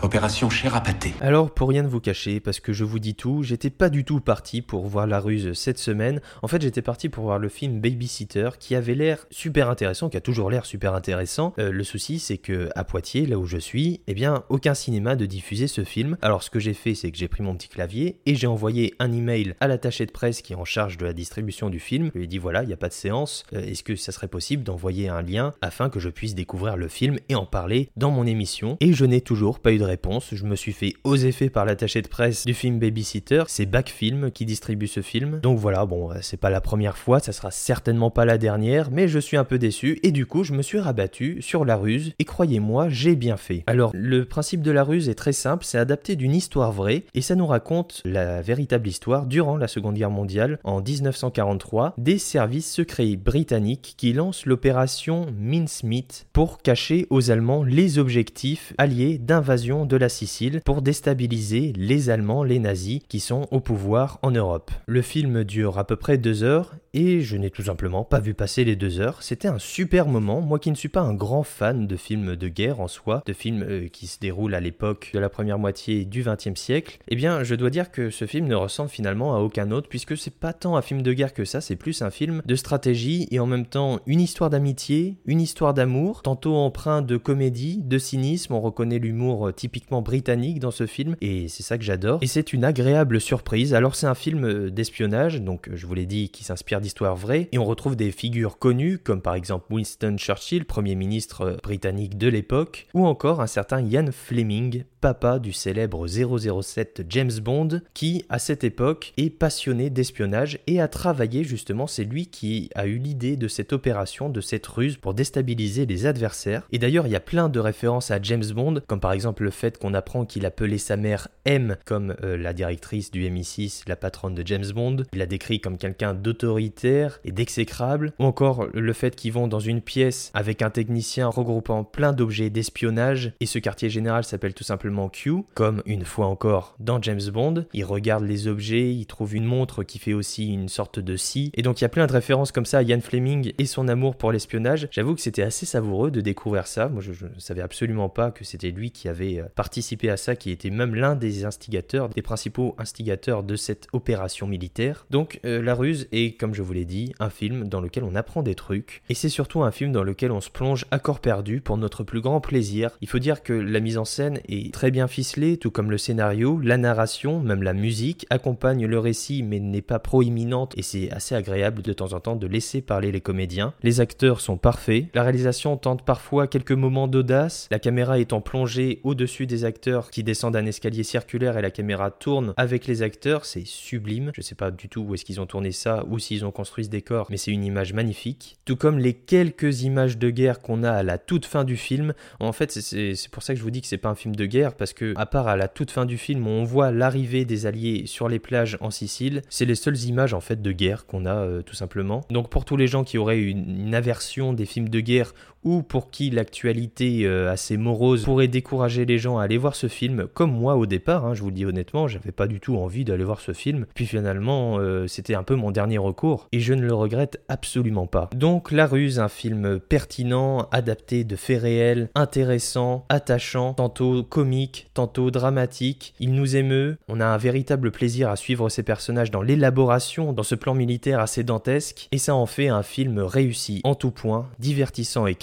Opération 0.00 0.48
chair 0.48 0.76
à 0.76 0.80
pâté. 0.80 1.12
Alors, 1.20 1.50
pour 1.50 1.68
rien 1.68 1.82
de 1.82 1.88
vous 1.88 1.98
cacher, 1.98 2.38
parce 2.38 2.60
que 2.60 2.72
je 2.72 2.84
vous 2.84 3.00
dis 3.00 3.16
tout, 3.16 3.42
j'étais 3.42 3.68
pas 3.68 3.90
du 3.90 4.04
tout 4.04 4.20
parti 4.20 4.62
pour 4.62 4.86
voir 4.86 5.08
La 5.08 5.18
Ruse 5.18 5.52
cette 5.54 5.78
semaine. 5.78 6.20
En 6.42 6.46
fait, 6.46 6.62
j'étais 6.62 6.82
parti 6.82 7.08
pour 7.08 7.24
voir 7.24 7.40
le 7.40 7.48
film 7.48 7.80
Babysitter, 7.80 8.50
qui 8.60 8.76
avait 8.76 8.94
l'air 8.94 9.26
super 9.30 9.68
intéressant, 9.68 10.08
qui 10.08 10.16
a 10.16 10.20
toujours 10.20 10.50
l'air 10.50 10.66
super 10.66 10.94
intéressant. 10.94 11.52
Euh, 11.58 11.72
le 11.72 11.82
souci, 11.82 12.20
c'est 12.20 12.38
que 12.38 12.70
à 12.76 12.84
Poitiers, 12.84 13.26
là 13.26 13.38
où 13.38 13.44
je 13.44 13.58
suis, 13.58 14.00
eh 14.06 14.14
bien, 14.14 14.44
aucun 14.50 14.74
cinéma 14.74 15.16
de 15.16 15.26
diffuser 15.26 15.66
ce 15.66 15.82
film. 15.82 16.16
Alors, 16.22 16.44
ce 16.44 16.50
que 16.50 16.60
j'ai 16.60 16.74
fait, 16.74 16.94
c'est 16.94 17.10
que 17.10 17.18
j'ai 17.18 17.28
pris 17.28 17.42
mon 17.42 17.56
petit 17.56 17.68
clavier 17.68 18.20
et 18.24 18.36
j'ai 18.36 18.46
envoyé 18.46 18.94
un 19.00 19.10
email 19.10 19.56
à 19.58 19.66
l'attaché 19.66 20.06
de 20.06 20.12
presse 20.12 20.42
qui 20.42 20.52
est 20.52 20.56
en 20.56 20.64
charge 20.64 20.96
de 20.96 21.06
la 21.06 21.12
distribution 21.12 21.70
du 21.70 21.80
film. 21.80 22.10
Je 22.14 22.18
lui 22.18 22.24
ai 22.24 22.28
dit 22.28 22.38
voilà, 22.38 22.62
il 22.62 22.68
n'y 22.68 22.72
a 22.72 22.76
pas 22.78 22.88
de 22.88 22.94
séance. 22.94 23.42
Euh, 23.52 23.62
Est-ce 23.62 23.82
que 23.82 23.96
ça 23.96 24.12
serait 24.12 24.28
possible 24.28 24.62
d'envoyer 24.62 25.08
un 25.08 25.22
lien 25.22 25.54
afin 25.60 25.90
que 25.90 25.98
je 25.98 26.08
puisse 26.08 26.36
découvrir 26.36 26.76
le 26.76 26.86
film 26.86 27.16
et 27.28 27.34
en 27.34 27.46
parler 27.46 27.90
dans 27.96 28.12
mon 28.12 28.26
émission? 28.26 28.76
Et 28.78 28.92
je 28.92 29.04
n'ai 29.04 29.20
toujours 29.20 29.58
pas 29.58 29.72
eu 29.72 29.78
de 29.78 29.87
réponse. 29.88 30.28
Je 30.32 30.44
me 30.44 30.56
suis 30.56 30.72
fait 30.72 30.94
aux 31.04 31.16
effets 31.16 31.50
par 31.50 31.64
l'attaché 31.64 32.02
de 32.02 32.08
presse 32.08 32.44
du 32.44 32.54
film 32.54 32.78
Babysitter. 32.78 33.44
C'est 33.48 33.66
Backfilm 33.66 34.30
qui 34.30 34.44
distribue 34.44 34.86
ce 34.86 35.02
film. 35.02 35.40
Donc 35.40 35.58
voilà, 35.58 35.86
bon, 35.86 36.10
c'est 36.22 36.36
pas 36.36 36.50
la 36.50 36.60
première 36.60 36.96
fois, 36.96 37.20
ça 37.20 37.32
sera 37.32 37.50
certainement 37.50 38.10
pas 38.10 38.24
la 38.24 38.38
dernière, 38.38 38.90
mais 38.90 39.08
je 39.08 39.18
suis 39.18 39.36
un 39.36 39.44
peu 39.44 39.58
déçu 39.58 39.98
et 40.02 40.12
du 40.12 40.26
coup, 40.26 40.44
je 40.44 40.52
me 40.52 40.62
suis 40.62 40.78
rabattu 40.78 41.42
sur 41.42 41.64
la 41.64 41.76
ruse 41.76 42.12
et 42.18 42.24
croyez-moi, 42.24 42.88
j'ai 42.88 43.16
bien 43.16 43.36
fait. 43.36 43.64
Alors, 43.66 43.90
le 43.94 44.24
principe 44.24 44.62
de 44.62 44.70
la 44.70 44.84
ruse 44.84 45.08
est 45.08 45.14
très 45.14 45.32
simple, 45.32 45.64
c'est 45.64 45.78
adapté 45.78 46.16
d'une 46.16 46.34
histoire 46.34 46.72
vraie 46.72 47.04
et 47.14 47.22
ça 47.22 47.34
nous 47.34 47.46
raconte 47.46 48.02
la 48.04 48.42
véritable 48.42 48.88
histoire 48.88 49.26
durant 49.26 49.56
la 49.56 49.68
Seconde 49.68 49.94
Guerre 49.94 50.10
mondiale 50.10 50.58
en 50.64 50.80
1943 50.80 51.94
des 51.98 52.18
services 52.18 52.72
secrets 52.72 53.16
britanniques 53.16 53.94
qui 53.96 54.12
lancent 54.12 54.46
l'opération 54.46 55.26
Mincemeat 55.38 56.26
pour 56.32 56.58
cacher 56.62 57.06
aux 57.10 57.30
Allemands 57.30 57.64
les 57.64 57.98
objectifs 57.98 58.72
alliés 58.78 59.18
d'invasion 59.18 59.77
de 59.86 59.96
la 59.96 60.08
Sicile 60.08 60.60
pour 60.64 60.82
déstabiliser 60.82 61.72
les 61.76 62.10
Allemands, 62.10 62.42
les 62.42 62.58
nazis 62.58 63.00
qui 63.08 63.20
sont 63.20 63.46
au 63.50 63.60
pouvoir 63.60 64.18
en 64.22 64.30
Europe. 64.30 64.70
Le 64.86 65.02
film 65.02 65.44
dure 65.44 65.78
à 65.78 65.86
peu 65.86 65.96
près 65.96 66.18
deux 66.18 66.42
heures 66.42 66.74
et 66.98 67.20
je 67.20 67.36
n'ai 67.36 67.50
tout 67.50 67.62
simplement 67.62 68.02
pas 68.02 68.18
vu 68.18 68.34
passer 68.34 68.64
les 68.64 68.74
deux 68.74 68.98
heures. 68.98 69.22
C'était 69.22 69.46
un 69.46 69.60
super 69.60 70.08
moment, 70.08 70.40
moi 70.40 70.58
qui 70.58 70.68
ne 70.68 70.74
suis 70.74 70.88
pas 70.88 71.00
un 71.00 71.14
grand 71.14 71.44
fan 71.44 71.86
de 71.86 71.96
films 71.96 72.34
de 72.34 72.48
guerre 72.48 72.80
en 72.80 72.88
soi, 72.88 73.22
de 73.24 73.32
films 73.32 73.62
euh, 73.62 73.86
qui 73.86 74.08
se 74.08 74.18
déroulent 74.18 74.54
à 74.54 74.58
l'époque 74.58 75.12
de 75.14 75.20
la 75.20 75.28
première 75.28 75.60
moitié 75.60 76.04
du 76.04 76.24
XXe 76.24 76.60
siècle, 76.60 76.98
eh 77.06 77.14
bien 77.14 77.44
je 77.44 77.54
dois 77.54 77.70
dire 77.70 77.92
que 77.92 78.10
ce 78.10 78.26
film 78.26 78.48
ne 78.48 78.56
ressemble 78.56 78.90
finalement 78.90 79.36
à 79.36 79.38
aucun 79.38 79.70
autre 79.70 79.88
puisque 79.88 80.16
c'est 80.16 80.34
pas 80.34 80.52
tant 80.52 80.76
un 80.76 80.82
film 80.82 81.02
de 81.02 81.12
guerre 81.12 81.34
que 81.34 81.44
ça, 81.44 81.60
c'est 81.60 81.76
plus 81.76 82.02
un 82.02 82.10
film 82.10 82.42
de 82.44 82.56
stratégie 82.56 83.28
et 83.30 83.38
en 83.38 83.46
même 83.46 83.66
temps 83.66 84.00
une 84.06 84.20
histoire 84.20 84.50
d'amitié, 84.50 85.18
une 85.24 85.40
histoire 85.40 85.74
d'amour, 85.74 86.22
tantôt 86.22 86.56
empreint 86.56 87.00
de 87.00 87.16
comédie, 87.16 87.80
de 87.80 87.98
cynisme, 87.98 88.54
on 88.54 88.60
reconnaît 88.60 88.98
l'humour 88.98 89.46
euh, 89.46 89.52
typiquement 89.52 90.02
britannique 90.02 90.58
dans 90.58 90.72
ce 90.72 90.86
film 90.86 91.14
et 91.20 91.46
c'est 91.46 91.62
ça 91.62 91.78
que 91.78 91.84
j'adore. 91.84 92.18
Et 92.22 92.26
c'est 92.26 92.52
une 92.52 92.64
agréable 92.64 93.20
surprise. 93.20 93.72
Alors 93.72 93.94
c'est 93.94 94.08
un 94.08 94.16
film 94.16 94.44
euh, 94.44 94.70
d'espionnage, 94.72 95.40
donc 95.40 95.70
je 95.72 95.86
vous 95.86 95.94
l'ai 95.94 96.06
dit, 96.06 96.30
qui 96.30 96.42
s'inspire 96.42 96.80
d'histoires 96.88 97.16
vraies 97.16 97.50
et 97.52 97.58
on 97.58 97.66
retrouve 97.66 97.96
des 97.96 98.10
figures 98.10 98.58
connues 98.58 98.96
comme 98.96 99.20
par 99.20 99.34
exemple 99.34 99.66
Winston 99.70 100.16
Churchill, 100.16 100.64
premier 100.64 100.94
ministre 100.94 101.58
britannique 101.62 102.16
de 102.16 102.28
l'époque, 102.28 102.86
ou 102.94 103.06
encore 103.06 103.42
un 103.42 103.46
certain 103.46 103.82
Ian 103.82 104.06
Fleming, 104.10 104.84
papa 105.00 105.38
du 105.38 105.52
célèbre 105.52 106.06
007 106.06 107.06
James 107.08 107.32
Bond, 107.42 107.80
qui 107.94 108.24
à 108.28 108.38
cette 108.38 108.64
époque 108.64 109.12
est 109.16 109.30
passionné 109.30 109.90
d'espionnage 109.90 110.58
et 110.66 110.80
a 110.80 110.88
travaillé 110.88 111.44
justement, 111.44 111.86
c'est 111.86 112.04
lui 112.04 112.26
qui 112.26 112.70
a 112.74 112.86
eu 112.86 112.98
l'idée 112.98 113.36
de 113.36 113.48
cette 113.48 113.72
opération, 113.72 114.28
de 114.28 114.40
cette 114.40 114.66
ruse 114.66 114.96
pour 114.96 115.14
déstabiliser 115.14 115.86
les 115.86 116.06
adversaires. 116.06 116.66
Et 116.72 116.78
d'ailleurs, 116.78 117.06
il 117.06 117.12
y 117.12 117.16
a 117.16 117.20
plein 117.20 117.48
de 117.48 117.60
références 117.60 118.10
à 118.10 118.20
James 118.20 118.44
Bond, 118.54 118.82
comme 118.86 119.00
par 119.00 119.12
exemple 119.12 119.44
le 119.44 119.50
fait 119.50 119.78
qu'on 119.78 119.94
apprend 119.94 120.24
qu'il 120.24 120.46
appelait 120.46 120.78
sa 120.78 120.96
mère 120.96 121.28
M, 121.44 121.76
comme 121.84 122.14
euh, 122.22 122.36
la 122.36 122.52
directrice 122.52 123.10
du 123.10 123.28
MI6, 123.28 123.82
la 123.86 123.96
patronne 123.96 124.34
de 124.34 124.46
James 124.46 124.70
Bond. 124.74 125.04
Il 125.12 125.18
la 125.18 125.26
décrit 125.26 125.60
comme 125.60 125.78
quelqu'un 125.78 126.14
d'autoritaire 126.14 127.20
et 127.24 127.32
d'exécrable, 127.32 128.12
ou 128.18 128.24
encore 128.24 128.66
le 128.72 128.92
fait 128.92 129.14
qu'ils 129.14 129.32
vont 129.32 129.48
dans 129.48 129.60
une 129.60 129.80
pièce 129.80 130.30
avec 130.34 130.62
un 130.62 130.70
technicien 130.70 131.28
regroupant 131.28 131.84
plein 131.84 132.12
d'objets 132.12 132.50
d'espionnage, 132.50 133.32
et 133.40 133.46
ce 133.46 133.58
quartier 133.58 133.90
général 133.90 134.24
s'appelle 134.24 134.54
tout 134.54 134.64
simplement 134.64 134.87
Q, 135.12 135.44
comme 135.54 135.82
une 135.86 136.04
fois 136.04 136.26
encore 136.26 136.74
dans 136.80 137.00
James 137.02 137.30
Bond. 137.32 137.66
Il 137.72 137.84
regarde 137.84 138.24
les 138.24 138.48
objets, 138.48 138.92
il 138.94 139.06
trouve 139.06 139.34
une 139.34 139.44
montre 139.44 139.84
qui 139.84 139.98
fait 139.98 140.14
aussi 140.14 140.52
une 140.52 140.68
sorte 140.68 140.98
de 140.98 141.16
scie. 141.16 141.50
Et 141.54 141.62
donc 141.62 141.80
il 141.80 141.84
y 141.84 141.86
a 141.86 141.88
plein 141.88 142.06
de 142.06 142.12
références 142.12 142.52
comme 142.52 142.66
ça 142.66 142.78
à 142.78 142.82
Ian 142.82 143.00
Fleming 143.00 143.52
et 143.58 143.66
son 143.66 143.88
amour 143.88 144.16
pour 144.16 144.32
l'espionnage. 144.32 144.88
J'avoue 144.90 145.14
que 145.14 145.20
c'était 145.20 145.42
assez 145.42 145.66
savoureux 145.66 146.10
de 146.10 146.20
découvrir 146.20 146.66
ça. 146.66 146.88
Moi 146.88 147.02
je, 147.02 147.10
ne 147.10 147.38
savais 147.38 147.62
absolument 147.62 148.08
pas 148.08 148.30
que 148.30 148.44
c'était 148.44 148.70
lui 148.70 148.90
qui 148.90 149.08
avait 149.08 149.40
euh, 149.40 149.44
participé 149.54 150.10
à 150.10 150.16
ça, 150.16 150.36
qui 150.36 150.50
était 150.50 150.70
même 150.70 150.94
l'un 150.94 151.14
des 151.14 151.44
instigateurs, 151.44 152.08
des 152.08 152.22
principaux 152.22 152.74
instigateurs 152.78 153.42
de 153.42 153.56
cette 153.56 153.88
opération 153.92 154.46
militaire. 154.46 155.06
Donc 155.10 155.40
euh, 155.44 155.62
La 155.62 155.74
Ruse 155.74 156.08
est, 156.12 156.38
comme 156.38 156.54
je 156.54 156.62
vous 156.62 156.72
l'ai 156.72 156.84
dit, 156.84 157.14
un 157.20 157.30
film 157.30 157.68
dans 157.68 157.80
lequel 157.80 158.04
on 158.04 158.14
apprend 158.14 158.42
des 158.42 158.54
trucs. 158.54 159.02
Et 159.08 159.14
c'est 159.14 159.28
surtout 159.28 159.62
un 159.62 159.70
film 159.70 159.92
dans 159.92 160.02
lequel 160.02 160.32
on 160.32 160.40
se 160.40 160.50
plonge 160.50 160.84
à 160.90 160.98
corps 160.98 161.20
perdu 161.20 161.60
pour 161.60 161.76
notre 161.76 162.04
plus 162.04 162.20
grand 162.20 162.40
plaisir. 162.40 162.90
Il 163.00 163.08
faut 163.08 163.18
dire 163.18 163.42
que 163.42 163.52
la 163.52 163.80
mise 163.80 163.98
en 163.98 164.04
scène 164.04 164.40
est 164.48 164.72
très 164.78 164.92
bien 164.92 165.08
ficelé, 165.08 165.56
tout 165.56 165.72
comme 165.72 165.90
le 165.90 165.98
scénario, 165.98 166.60
la 166.62 166.76
narration, 166.76 167.40
même 167.40 167.64
la 167.64 167.72
musique, 167.72 168.26
accompagne 168.30 168.86
le 168.86 169.00
récit 169.00 169.42
mais 169.42 169.58
n'est 169.58 169.82
pas 169.82 169.98
proéminente 169.98 170.72
et 170.76 170.82
c'est 170.82 171.10
assez 171.10 171.34
agréable 171.34 171.82
de 171.82 171.92
temps 171.92 172.12
en 172.12 172.20
temps 172.20 172.36
de 172.36 172.46
laisser 172.46 172.80
parler 172.80 173.10
les 173.10 173.20
comédiens. 173.20 173.74
Les 173.82 174.00
acteurs 174.00 174.40
sont 174.40 174.56
parfaits, 174.56 175.06
la 175.14 175.24
réalisation 175.24 175.76
tente 175.76 176.04
parfois 176.04 176.46
quelques 176.46 176.70
moments 176.70 177.08
d'audace, 177.08 177.66
la 177.72 177.80
caméra 177.80 178.20
étant 178.20 178.40
plongée 178.40 179.00
au-dessus 179.02 179.48
des 179.48 179.64
acteurs 179.64 180.12
qui 180.12 180.22
descendent 180.22 180.54
un 180.54 180.64
escalier 180.64 181.02
circulaire 181.02 181.58
et 181.58 181.62
la 181.62 181.72
caméra 181.72 182.12
tourne 182.12 182.54
avec 182.56 182.86
les 182.86 183.02
acteurs, 183.02 183.46
c'est 183.46 183.66
sublime. 183.66 184.30
Je 184.32 184.42
sais 184.42 184.54
pas 184.54 184.70
du 184.70 184.88
tout 184.88 185.00
où 185.00 185.12
est-ce 185.12 185.24
qu'ils 185.24 185.40
ont 185.40 185.46
tourné 185.46 185.72
ça 185.72 186.04
ou 186.08 186.20
s'ils 186.20 186.44
ont 186.44 186.52
construit 186.52 186.84
ce 186.84 186.90
décor, 186.90 187.26
mais 187.30 187.36
c'est 187.36 187.50
une 187.50 187.64
image 187.64 187.94
magnifique. 187.94 188.58
Tout 188.64 188.76
comme 188.76 189.00
les 189.00 189.14
quelques 189.14 189.82
images 189.82 190.18
de 190.18 190.30
guerre 190.30 190.60
qu'on 190.60 190.84
a 190.84 190.92
à 190.92 191.02
la 191.02 191.18
toute 191.18 191.46
fin 191.46 191.64
du 191.64 191.76
film. 191.76 192.14
En 192.38 192.52
fait, 192.52 192.70
c'est 192.70 193.28
pour 193.32 193.42
ça 193.42 193.54
que 193.54 193.58
je 193.58 193.64
vous 193.64 193.72
dis 193.72 193.80
que 193.80 193.88
c'est 193.88 193.98
pas 193.98 194.10
un 194.10 194.14
film 194.14 194.36
de 194.36 194.46
guerre 194.46 194.67
parce 194.74 194.92
que, 194.92 195.14
à 195.16 195.26
part 195.26 195.48
à 195.48 195.56
la 195.56 195.68
toute 195.68 195.90
fin 195.90 196.06
du 196.06 196.18
film 196.18 196.46
on 196.46 196.64
voit 196.64 196.90
l'arrivée 196.90 197.44
des 197.44 197.66
Alliés 197.66 198.04
sur 198.06 198.28
les 198.28 198.38
plages 198.38 198.76
en 198.80 198.90
Sicile, 198.90 199.42
c'est 199.48 199.64
les 199.64 199.74
seules 199.74 199.98
images 200.04 200.34
en 200.34 200.40
fait 200.40 200.60
de 200.60 200.72
guerre 200.72 201.06
qu'on 201.06 201.26
a 201.26 201.34
euh, 201.34 201.62
tout 201.62 201.74
simplement. 201.74 202.22
Donc 202.30 202.50
pour 202.50 202.64
tous 202.64 202.76
les 202.76 202.86
gens 202.86 203.04
qui 203.04 203.18
auraient 203.18 203.40
une 203.40 203.94
aversion 203.94 204.52
des 204.52 204.66
films 204.66 204.88
de 204.88 205.00
guerre 205.00 205.32
ou 205.64 205.82
pour 205.82 206.10
qui 206.10 206.30
l'actualité 206.30 207.26
euh, 207.26 207.50
assez 207.50 207.76
morose 207.76 208.24
pourrait 208.24 208.48
décourager 208.48 209.04
les 209.04 209.18
gens 209.18 209.38
à 209.38 209.44
aller 209.44 209.58
voir 209.58 209.74
ce 209.74 209.88
film, 209.88 210.26
comme 210.32 210.52
moi 210.52 210.76
au 210.76 210.86
départ, 210.86 211.26
hein, 211.26 211.34
je 211.34 211.42
vous 211.42 211.48
le 211.48 211.54
dis 211.54 211.66
honnêtement, 211.66 212.08
j'avais 212.08 212.32
pas 212.32 212.46
du 212.46 212.60
tout 212.60 212.76
envie 212.76 213.04
d'aller 213.04 213.24
voir 213.24 213.40
ce 213.40 213.52
film, 213.52 213.86
puis 213.94 214.06
finalement 214.06 214.78
euh, 214.78 215.06
c'était 215.06 215.34
un 215.34 215.42
peu 215.42 215.54
mon 215.54 215.70
dernier 215.70 215.98
recours, 215.98 216.48
et 216.52 216.60
je 216.60 216.74
ne 216.74 216.82
le 216.82 216.94
regrette 216.94 217.40
absolument 217.48 218.06
pas. 218.06 218.30
Donc 218.34 218.70
La 218.70 218.86
Ruse, 218.86 219.18
un 219.18 219.28
film 219.28 219.80
pertinent, 219.80 220.68
adapté 220.70 221.24
de 221.24 221.36
faits 221.36 221.62
réels, 221.62 222.08
intéressant, 222.14 223.04
attachant, 223.08 223.74
tantôt 223.74 224.22
comique, 224.22 224.88
tantôt 224.94 225.30
dramatique, 225.30 226.14
il 226.20 226.34
nous 226.34 226.56
émeut, 226.56 226.98
on 227.08 227.20
a 227.20 227.26
un 227.26 227.36
véritable 227.36 227.90
plaisir 227.90 228.30
à 228.30 228.36
suivre 228.36 228.68
ces 228.68 228.82
personnages 228.82 229.30
dans 229.30 229.42
l'élaboration, 229.42 230.32
dans 230.32 230.42
ce 230.42 230.54
plan 230.54 230.74
militaire 230.74 231.20
assez 231.20 231.42
dantesque, 231.42 232.08
et 232.12 232.18
ça 232.18 232.34
en 232.34 232.46
fait 232.46 232.68
un 232.68 232.82
film 232.82 233.18
réussi 233.18 233.80
en 233.84 233.94
tout 233.94 234.10
point, 234.10 234.48
divertissant 234.58 235.26
et 235.26 235.34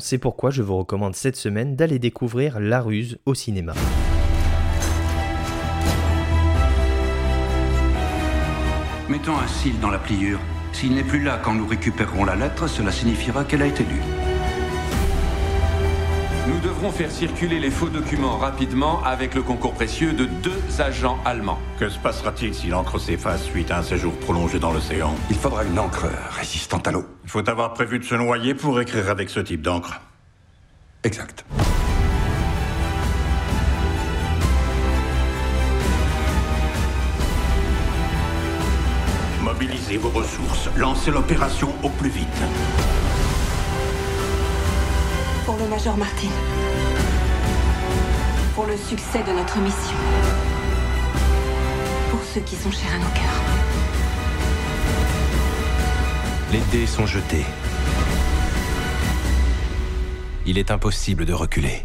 c'est 0.00 0.18
pourquoi 0.18 0.50
je 0.50 0.62
vous 0.62 0.76
recommande 0.76 1.14
cette 1.14 1.36
semaine 1.36 1.76
d'aller 1.76 1.98
découvrir 1.98 2.60
La 2.60 2.80
Ruse 2.80 3.18
au 3.26 3.34
cinéma. 3.34 3.74
Mettons 9.08 9.36
un 9.36 9.46
cil 9.46 9.78
dans 9.80 9.90
la 9.90 9.98
pliure. 9.98 10.40
S'il 10.72 10.94
n'est 10.94 11.04
plus 11.04 11.22
là 11.22 11.38
quand 11.42 11.54
nous 11.54 11.66
récupérerons 11.66 12.24
la 12.24 12.34
lettre, 12.34 12.66
cela 12.68 12.90
signifiera 12.90 13.44
qu'elle 13.44 13.62
a 13.62 13.66
été 13.66 13.84
lue. 13.84 14.33
Nous 16.46 16.60
devrons 16.60 16.90
faire 16.90 17.10
circuler 17.10 17.58
les 17.58 17.70
faux 17.70 17.88
documents 17.88 18.36
rapidement 18.36 19.02
avec 19.02 19.34
le 19.34 19.40
concours 19.40 19.72
précieux 19.72 20.12
de 20.12 20.26
deux 20.26 20.60
agents 20.78 21.18
allemands. 21.24 21.58
Que 21.78 21.88
se 21.88 21.98
passera-t-il 21.98 22.54
si 22.54 22.66
l'encre 22.66 22.98
s'efface 22.98 23.44
suite 23.44 23.70
à 23.70 23.78
un 23.78 23.82
séjour 23.82 24.12
prolongé 24.12 24.58
dans 24.58 24.70
l'océan? 24.70 25.14
Il 25.30 25.36
faudra 25.36 25.64
une 25.64 25.78
encre 25.78 26.04
résistante 26.36 26.86
à 26.86 26.92
l'eau. 26.92 27.06
Il 27.24 27.30
faut 27.30 27.48
avoir 27.48 27.72
prévu 27.72 27.98
de 27.98 28.04
se 28.04 28.14
noyer 28.14 28.52
pour 28.52 28.78
écrire 28.78 29.08
avec 29.08 29.30
ce 29.30 29.40
type 29.40 29.62
d'encre. 29.62 30.02
Exact. 31.02 31.46
Mobilisez 39.42 39.96
vos 39.96 40.10
ressources. 40.10 40.68
Lancez 40.76 41.10
l'opération 41.10 41.72
au 41.82 41.88
plus 41.88 42.10
vite 42.10 42.42
pour 45.44 45.56
le 45.56 45.66
Major 45.68 45.96
Martin. 45.96 46.28
Pour 48.54 48.66
le 48.66 48.76
succès 48.76 49.22
de 49.22 49.32
notre 49.32 49.58
mission. 49.58 49.96
Pour 52.10 52.20
ceux 52.22 52.40
qui 52.40 52.56
sont 52.56 52.70
chers 52.70 52.94
à 52.94 52.98
nos 52.98 53.10
cœurs. 53.10 53.42
Les 56.52 56.60
dés 56.72 56.86
sont 56.86 57.06
jetés. 57.06 57.44
Il 60.46 60.56
est 60.56 60.70
impossible 60.70 61.26
de 61.26 61.32
reculer. 61.32 61.84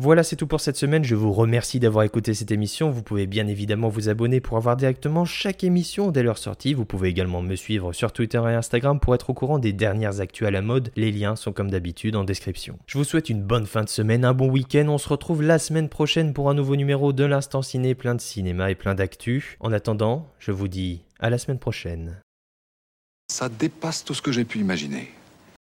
Voilà, 0.00 0.22
c'est 0.22 0.36
tout 0.36 0.46
pour 0.46 0.60
cette 0.60 0.76
semaine. 0.76 1.02
Je 1.02 1.16
vous 1.16 1.32
remercie 1.32 1.80
d'avoir 1.80 2.04
écouté 2.04 2.32
cette 2.32 2.52
émission. 2.52 2.88
Vous 2.88 3.02
pouvez 3.02 3.26
bien 3.26 3.48
évidemment 3.48 3.88
vous 3.88 4.08
abonner 4.08 4.40
pour 4.40 4.56
avoir 4.56 4.76
directement 4.76 5.24
chaque 5.24 5.64
émission 5.64 6.12
dès 6.12 6.22
leur 6.22 6.38
sortie. 6.38 6.72
Vous 6.72 6.84
pouvez 6.84 7.08
également 7.08 7.42
me 7.42 7.56
suivre 7.56 7.92
sur 7.92 8.12
Twitter 8.12 8.40
et 8.48 8.54
Instagram 8.54 9.00
pour 9.00 9.16
être 9.16 9.30
au 9.30 9.34
courant 9.34 9.58
des 9.58 9.72
dernières 9.72 10.20
actus 10.20 10.46
à 10.46 10.52
la 10.52 10.62
mode. 10.62 10.92
Les 10.94 11.10
liens 11.10 11.34
sont 11.34 11.52
comme 11.52 11.68
d'habitude 11.68 12.14
en 12.14 12.22
description. 12.22 12.78
Je 12.86 12.96
vous 12.96 13.02
souhaite 13.02 13.28
une 13.28 13.42
bonne 13.42 13.66
fin 13.66 13.82
de 13.82 13.88
semaine, 13.88 14.24
un 14.24 14.34
bon 14.34 14.48
week-end. 14.48 14.86
On 14.88 14.98
se 14.98 15.08
retrouve 15.08 15.42
la 15.42 15.58
semaine 15.58 15.88
prochaine 15.88 16.32
pour 16.32 16.48
un 16.48 16.54
nouveau 16.54 16.76
numéro 16.76 17.12
de 17.12 17.24
l'Instant 17.24 17.62
Ciné, 17.62 17.96
plein 17.96 18.14
de 18.14 18.20
cinéma 18.20 18.70
et 18.70 18.76
plein 18.76 18.94
d'actu. 18.94 19.56
En 19.58 19.72
attendant, 19.72 20.28
je 20.38 20.52
vous 20.52 20.68
dis 20.68 21.02
à 21.18 21.28
la 21.28 21.38
semaine 21.38 21.58
prochaine. 21.58 22.20
Ça 23.32 23.48
dépasse 23.48 24.04
tout 24.04 24.14
ce 24.14 24.22
que 24.22 24.30
j'ai 24.30 24.44
pu 24.44 24.60
imaginer. 24.60 25.10